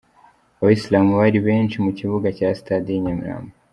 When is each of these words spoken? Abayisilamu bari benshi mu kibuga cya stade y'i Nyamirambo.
Abayisilamu 0.59 1.11
bari 1.19 1.39
benshi 1.47 1.75
mu 1.85 1.91
kibuga 1.99 2.27
cya 2.37 2.49
stade 2.59 2.87
y'i 2.93 3.03
Nyamirambo. 3.05 3.53